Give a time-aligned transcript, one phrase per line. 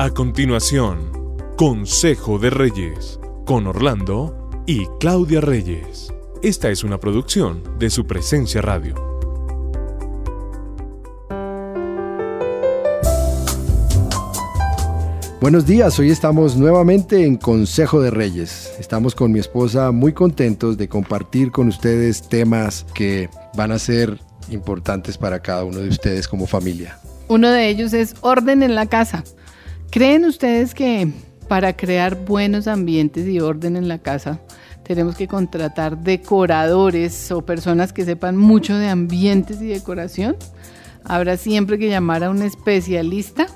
[0.00, 1.10] A continuación,
[1.56, 6.14] Consejo de Reyes, con Orlando y Claudia Reyes.
[6.40, 8.94] Esta es una producción de su presencia radio.
[15.40, 18.72] Buenos días, hoy estamos nuevamente en Consejo de Reyes.
[18.78, 24.20] Estamos con mi esposa muy contentos de compartir con ustedes temas que van a ser
[24.48, 27.00] importantes para cada uno de ustedes como familia.
[27.26, 29.24] Uno de ellos es orden en la casa.
[29.90, 31.10] ¿Creen ustedes que
[31.48, 34.40] para crear buenos ambientes y orden en la casa
[34.82, 40.36] tenemos que contratar decoradores o personas que sepan mucho de ambientes y decoración?
[41.04, 43.46] Habrá siempre que llamar a un especialista.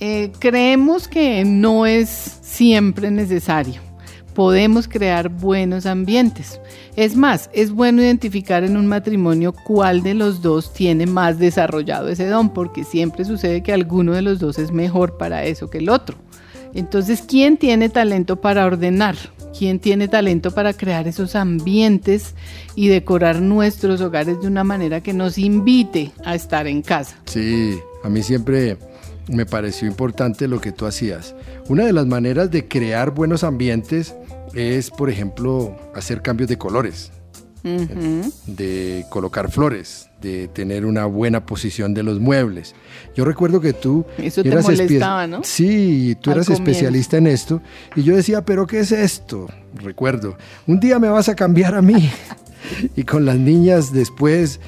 [0.00, 3.93] Eh, creemos que no es siempre necesario
[4.34, 6.60] podemos crear buenos ambientes.
[6.96, 12.08] Es más, es bueno identificar en un matrimonio cuál de los dos tiene más desarrollado
[12.08, 15.78] ese don, porque siempre sucede que alguno de los dos es mejor para eso que
[15.78, 16.16] el otro.
[16.74, 19.16] Entonces, ¿quién tiene talento para ordenar?
[19.56, 22.34] ¿Quién tiene talento para crear esos ambientes
[22.74, 27.16] y decorar nuestros hogares de una manera que nos invite a estar en casa?
[27.26, 28.76] Sí, a mí siempre
[29.28, 31.34] me pareció importante lo que tú hacías.
[31.68, 34.14] Una de las maneras de crear buenos ambientes
[34.54, 37.10] es, por ejemplo, hacer cambios de colores,
[38.46, 42.74] de colocar flores, de tener una buena posición de los muebles.
[43.16, 45.42] Yo recuerdo que tú Eso te eras molestaba, ¿no?
[45.44, 47.62] Sí, tú eras especialista en esto
[47.96, 51.82] y yo decía, "¿Pero qué es esto?" Recuerdo, "Un día me vas a cambiar a
[51.82, 52.10] mí."
[52.96, 54.60] y con las niñas después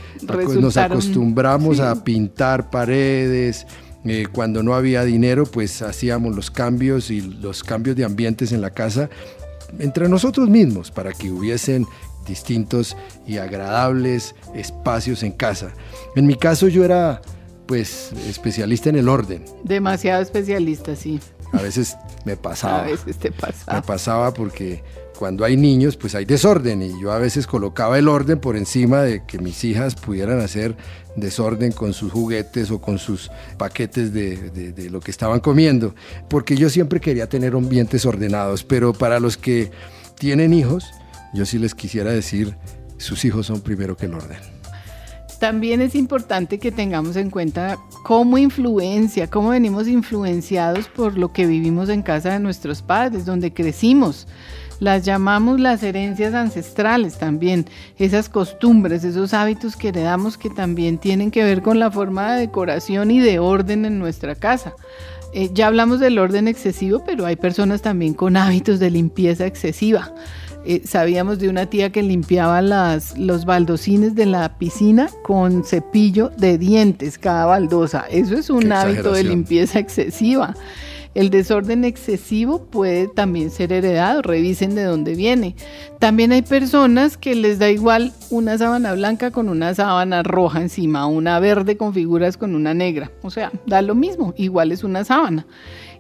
[0.59, 3.67] nos acostumbramos a pintar paredes,
[4.07, 8.61] eh, cuando no había dinero, pues hacíamos los cambios y los cambios de ambientes en
[8.61, 9.11] la casa
[9.79, 11.87] entre nosotros mismos para que hubiesen
[12.27, 15.73] distintos y agradables espacios en casa.
[16.15, 17.21] En mi caso yo era
[17.67, 19.45] pues especialista en el orden.
[19.65, 21.21] Demasiado especialista, sí.
[21.53, 22.85] A veces me pasaba.
[22.85, 23.81] A veces te pasaba.
[23.81, 24.83] Me pasaba porque
[25.17, 29.03] cuando hay niños, pues hay desorden y yo a veces colocaba el orden por encima
[29.03, 30.77] de que mis hijas pudieran hacer
[31.17, 35.95] desorden con sus juguetes o con sus paquetes de, lo que estaban comiendo,
[36.29, 39.71] porque yo siempre quería tener ambientes ordenados, pero para los que
[40.19, 40.85] tienen hijos,
[41.35, 42.55] yo sí les quisiera decir,
[42.99, 44.56] sus hijos son primero que el orden.
[45.39, 51.47] También es importante que tengamos en cuenta cómo influencia, cómo venimos influenciados por lo que
[51.47, 54.27] vivimos en casa de nuestros padres, donde crecimos.
[54.81, 57.67] Las llamamos las herencias ancestrales también,
[57.99, 62.41] esas costumbres, esos hábitos que heredamos que también tienen que ver con la forma de
[62.41, 64.75] decoración y de orden en nuestra casa.
[65.33, 70.15] Eh, ya hablamos del orden excesivo, pero hay personas también con hábitos de limpieza excesiva.
[70.69, 76.31] Eh, sabíamos de una tía que limpiaba las, los baldocines de la piscina con cepillo
[76.39, 78.05] de dientes cada baldosa.
[78.11, 80.57] Eso es un hábito de limpieza excesiva.
[81.15, 85.55] El desorden excesivo puede también ser heredado, revisen de dónde viene.
[86.01, 91.07] También hay personas que les da igual una sábana blanca con una sábana roja encima,
[91.07, 93.13] una verde con figuras con una negra.
[93.23, 95.47] O sea, da lo mismo, igual es una sábana.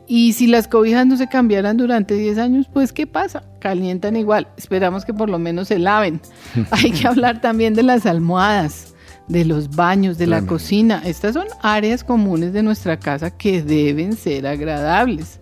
[0.08, 3.42] Y si las cobijas no se cambiaran durante 10 años, pues ¿qué pasa?
[3.58, 4.48] Calientan igual.
[4.56, 6.20] Esperamos que por lo menos se laven.
[6.70, 8.94] Hay que hablar también de las almohadas
[9.28, 11.02] de los baños, de la cocina.
[11.04, 15.40] Estas son áreas comunes de nuestra casa que deben ser agradables.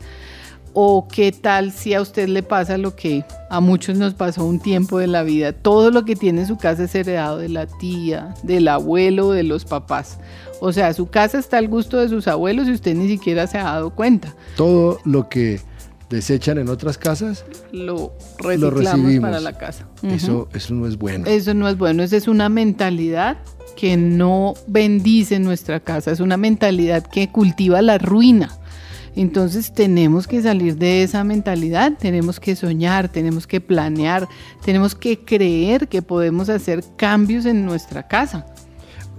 [0.74, 4.58] O qué tal si a usted le pasa lo que a muchos nos pasó un
[4.58, 5.52] tiempo de la vida.
[5.52, 9.44] Todo lo que tiene en su casa es heredado de la tía, del abuelo, de
[9.44, 10.18] los papás.
[10.60, 13.58] O sea, su casa está al gusto de sus abuelos y usted ni siquiera se
[13.58, 14.34] ha dado cuenta.
[14.56, 15.60] Todo lo que
[16.10, 19.86] desechan en otras casas, lo reciclamos para la casa.
[20.02, 21.26] eso, eso no es bueno.
[21.26, 22.02] Eso no es bueno.
[22.02, 23.38] Esa es una mentalidad
[23.76, 28.50] que no bendice nuestra casa, es una mentalidad que cultiva la ruina.
[29.16, 34.28] Entonces tenemos que salir de esa mentalidad, tenemos que soñar, tenemos que planear,
[34.64, 38.46] tenemos que creer que podemos hacer cambios en nuestra casa.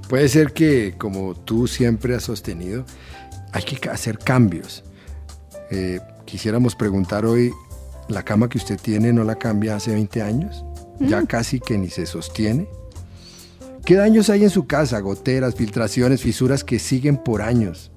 [0.09, 2.85] Puede ser que, como tú siempre has sostenido,
[3.53, 4.83] hay que hacer cambios.
[5.71, 7.51] Eh, quisiéramos preguntar hoy,
[8.09, 10.65] ¿la cama que usted tiene no la cambia hace 20 años?
[10.99, 11.25] Ya mm.
[11.25, 12.67] casi que ni se sostiene.
[13.85, 14.99] ¿Qué daños hay en su casa?
[14.99, 17.91] Goteras, filtraciones, fisuras que siguen por años.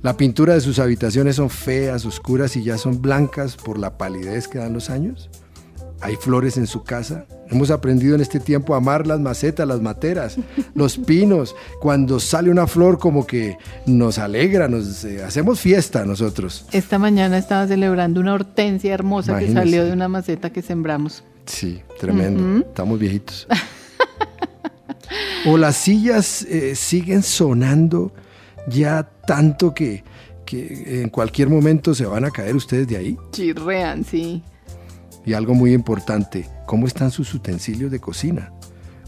[0.00, 4.46] La pintura de sus habitaciones son feas, oscuras y ya son blancas por la palidez
[4.46, 5.28] que dan los años.
[6.00, 7.26] Hay flores en su casa.
[7.50, 10.36] Hemos aprendido en este tiempo a amar las macetas, las materas,
[10.74, 11.56] los pinos.
[11.80, 16.66] Cuando sale una flor como que nos alegra, nos eh, hacemos fiesta nosotros.
[16.70, 21.24] Esta mañana estaba celebrando una hortensia hermosa que salió de una maceta que sembramos.
[21.46, 22.64] Sí, tremendo.
[22.64, 23.48] Estamos viejitos.
[25.46, 28.12] o las sillas eh, siguen sonando
[28.68, 30.04] ya tanto que,
[30.46, 33.18] que en cualquier momento se van a caer ustedes de ahí.
[33.32, 34.42] Chirrean, sí.
[35.26, 38.52] Y algo muy importante, ¿cómo están sus utensilios de cocina?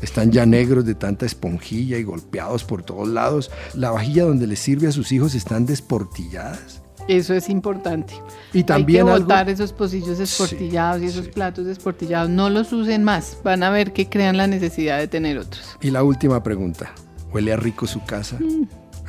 [0.03, 3.51] Están ya negros de tanta esponjilla y golpeados por todos lados.
[3.75, 6.81] La vajilla donde les sirve a sus hijos están desportilladas.
[7.09, 8.15] Eso es importante.
[8.53, 12.31] Y también Hay que algo- esos pocillos desportillados y esos platos desportillados.
[12.31, 13.39] No los usen más.
[13.43, 15.77] Van a ver que crean la necesidad de tener otros.
[15.81, 16.93] Y la última pregunta.
[17.33, 18.39] ¿Huele a rico su casa?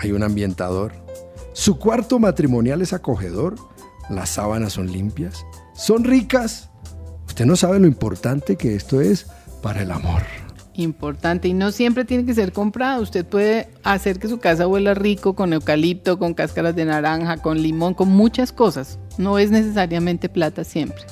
[0.02, 0.94] ¿Hay un ambientador?
[1.54, 3.56] ¿Su cuarto matrimonial es acogedor?
[4.10, 5.46] ¿Las sábanas son limpias?
[5.76, 6.72] ¿Son ricas?
[7.28, 9.28] Usted no sabe lo importante que esto es
[9.62, 10.24] para el amor.
[10.74, 11.50] Importante.
[11.50, 13.04] Y no siempre tiene que ser comprado.
[13.04, 17.62] Usted puede hacer que su casa huela rico con eucalipto, con cáscaras de naranja, con
[17.62, 18.98] limón, con muchas cosas.
[19.20, 21.04] No es necesariamente plata siempre.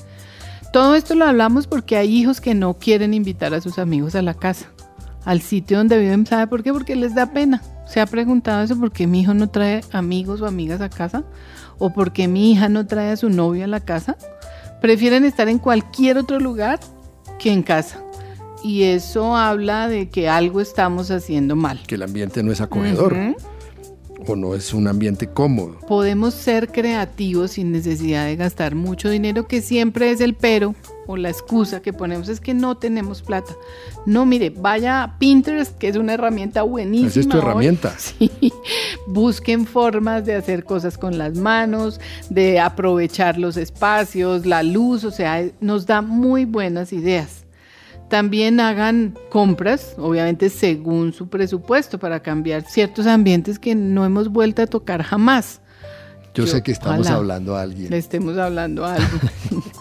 [0.74, 4.24] Todo esto lo hablamos porque hay hijos que no quieren invitar a sus amigos a
[4.24, 4.72] la casa,
[5.30, 6.26] al sitio donde viven.
[6.26, 6.74] ¿Sabe por qué?
[6.74, 7.62] Porque les da pena.
[7.86, 8.80] ¿Se ha preguntado eso?
[8.80, 11.24] ¿Por qué mi hijo no trae amigos o amigas a casa?
[11.78, 14.18] ¿O por qué mi hija no trae a su novio a la casa?
[14.82, 16.80] Prefieren estar en cualquier otro lugar
[17.38, 18.04] que en casa.
[18.64, 21.80] Y eso habla de que algo estamos haciendo mal.
[21.86, 23.36] Que el ambiente no es acogedor Ujú.
[24.28, 25.78] O no es un ambiente cómodo.
[25.88, 30.76] Podemos ser creativos sin necesidad de gastar mucho dinero, que siempre es el pero
[31.08, 33.56] o la excusa que ponemos es que no tenemos plata.
[34.06, 37.08] No, mire, vaya a Pinterest, que es una herramienta buenísima.
[37.08, 37.96] Esa es tu herramienta.
[38.00, 38.32] Sí,
[39.08, 42.00] busquen formas de hacer cosas con las manos,
[42.30, 47.46] de aprovechar los espacios, la luz, o sea, nos da muy buenas ideas.
[48.10, 54.62] También hagan compras, obviamente según su presupuesto, para cambiar ciertos ambientes que no hemos vuelto
[54.64, 55.62] a tocar jamás.
[56.34, 57.90] Yo, Yo- sé que estamos hablando a alguien.
[57.92, 59.08] Le estemos hablando algo.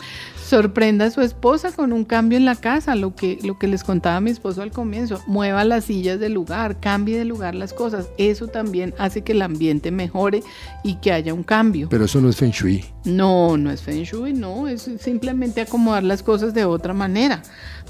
[0.49, 3.85] Sorprenda a su esposa con un cambio en la casa, lo que, lo que les
[3.85, 5.21] contaba mi esposo al comienzo.
[5.27, 8.09] Mueva las sillas del lugar, cambie de lugar las cosas.
[8.17, 10.43] Eso también hace que el ambiente mejore
[10.83, 11.89] y que haya un cambio.
[11.91, 12.83] Pero eso no es Feng Shui.
[13.05, 17.43] No, no es Feng Shui, no, es simplemente acomodar las cosas de otra manera.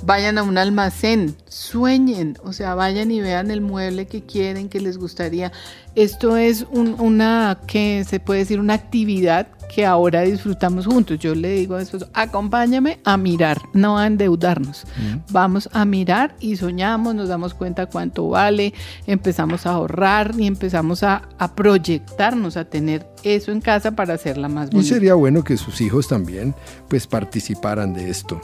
[0.05, 4.81] Vayan a un almacén, sueñen, o sea, vayan y vean el mueble que quieren, que
[4.81, 5.53] les gustaría.
[5.95, 11.19] Esto es un- una, que se puede decir, una actividad que ahora disfrutamos juntos.
[11.19, 14.85] Yo le digo a mi esposo, acompáñame a mirar, no a endeudarnos.
[15.31, 18.73] Vamos a mirar y soñamos, nos damos cuenta cuánto vale,
[19.07, 24.49] empezamos a ahorrar y empezamos a, a proyectarnos, a tener eso en casa para hacerla
[24.49, 24.95] más Y bonita.
[24.95, 26.55] sería bueno que sus hijos también
[26.89, 28.41] pues participaran de esto.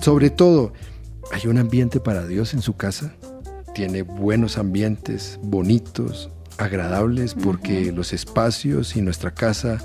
[0.00, 0.72] Sobre todo,
[1.32, 3.14] ¿hay un ambiente para Dios en su casa?
[3.74, 9.78] Tiene buenos ambientes, bonitos, agradables, porque los espacios y nuestra casa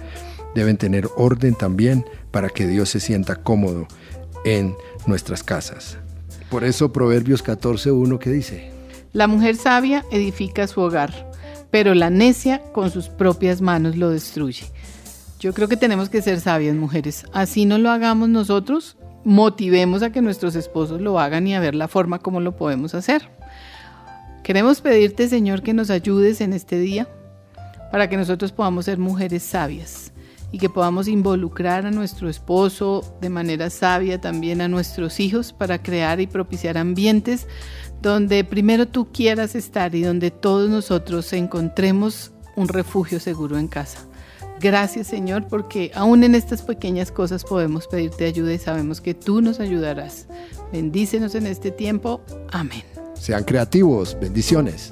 [0.55, 3.87] deben tener orden también para que Dios se sienta cómodo
[4.45, 4.75] en
[5.07, 5.97] nuestras casas.
[6.49, 8.71] Por eso Proverbios 14.1 que dice,
[9.13, 11.31] La mujer sabia edifica su hogar,
[11.69, 14.65] pero la necia con sus propias manos lo destruye.
[15.39, 17.25] Yo creo que tenemos que ser sabias mujeres.
[17.33, 21.73] Así no lo hagamos nosotros, motivemos a que nuestros esposos lo hagan y a ver
[21.73, 23.29] la forma como lo podemos hacer.
[24.43, 27.07] Queremos pedirte, Señor, que nos ayudes en este día
[27.91, 30.11] para que nosotros podamos ser mujeres sabias
[30.51, 35.81] y que podamos involucrar a nuestro esposo de manera sabia, también a nuestros hijos, para
[35.81, 37.47] crear y propiciar ambientes
[38.01, 43.99] donde primero tú quieras estar y donde todos nosotros encontremos un refugio seguro en casa.
[44.59, 49.41] Gracias Señor, porque aún en estas pequeñas cosas podemos pedirte ayuda y sabemos que tú
[49.41, 50.27] nos ayudarás.
[50.71, 52.21] Bendícenos en este tiempo.
[52.51, 52.83] Amén.
[53.15, 54.91] sean creativos, bendiciones.